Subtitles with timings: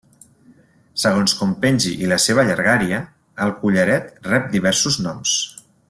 [1.01, 3.03] Segons com pengi i la seva llargària,
[3.47, 5.37] el collaret rep diversos noms.